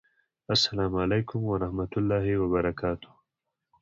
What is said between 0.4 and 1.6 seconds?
اسلام اعلیکم